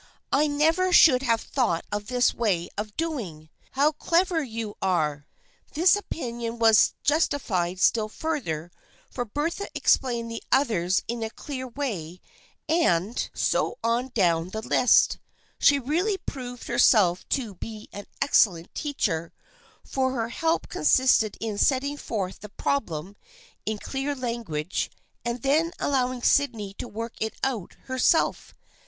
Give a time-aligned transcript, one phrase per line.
[0.31, 3.51] I never should have thought of this way of doing.
[3.73, 5.27] How clever you are!"
[5.75, 8.71] This opinion was justified still further,
[9.11, 12.19] for Bertha explained the others in as clear a way,
[12.67, 15.19] and 306 THE FRIENDSHIP OF ANNE so on down the list.
[15.59, 19.31] She really proved herself to be an excellent teacher,
[19.83, 23.15] for her help consisted in setting forth the problem
[23.67, 24.89] in clear language
[25.23, 28.55] and then allowing Sydney to work it out herself.